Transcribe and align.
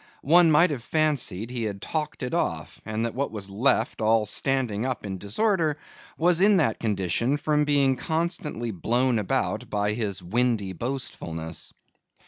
One 0.23 0.49
might 0.49 0.71
have 0.71 0.81
fancied 0.81 1.51
he 1.51 1.61
had 1.65 1.79
talked 1.79 2.23
it 2.23 2.33
off; 2.33 2.81
and 2.87 3.05
that 3.05 3.13
what 3.13 3.29
was 3.29 3.51
left, 3.51 4.01
all 4.01 4.25
standing 4.25 4.83
up 4.83 5.05
in 5.05 5.19
disorder, 5.19 5.77
was 6.17 6.41
in 6.41 6.57
that 6.57 6.79
condition 6.79 7.37
from 7.37 7.65
being 7.65 7.95
constantly 7.95 8.71
blown 8.71 9.19
about 9.19 9.69
by 9.69 9.93
his 9.93 10.19
windy 10.19 10.73
boastfulness. 10.73 11.71